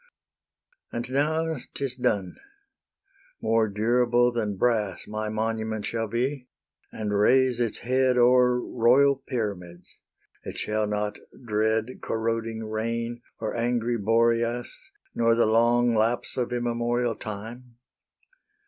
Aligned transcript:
And 0.91 1.11
now 1.11 1.57
'tis 1.75 1.93
done: 1.93 2.37
more 3.39 3.67
durable 3.69 4.31
than 4.31 4.57
brass 4.57 5.05
My 5.05 5.29
monument 5.29 5.85
shall 5.85 6.07
be, 6.07 6.47
and 6.91 7.13
raise 7.13 7.59
its 7.59 7.77
head 7.81 8.17
O'er 8.17 8.59
royal 8.59 9.17
pyramids: 9.17 9.99
it 10.41 10.57
shall 10.57 10.87
not 10.87 11.19
dread 11.45 11.99
Corroding 12.01 12.65
rain 12.67 13.21
or 13.39 13.55
angry 13.55 13.99
Boreas, 13.99 14.75
Nor 15.13 15.35
the 15.35 15.45
long 15.45 15.93
lapse 15.93 16.35
of 16.35 16.51
immemorial 16.51 17.13
time. 17.13 17.75